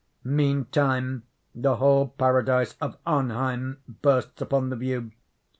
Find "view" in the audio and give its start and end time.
4.75-5.11